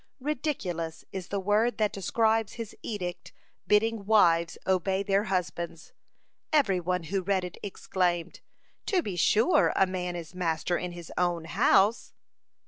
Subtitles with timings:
[0.17, 3.33] (50) Ridiculous is the word that describes his edict
[3.67, 5.93] bidding wives obey their husbands.
[6.51, 8.39] Every one who read it exclaimed:
[8.87, 12.13] "To be sure, a man is master in his own house!"